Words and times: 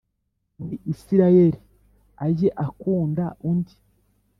Muri 0.57 0.75
Isirayeli 0.93 1.59
ajye 2.25 2.49
akunda 2.65 3.25
undi 3.49 3.75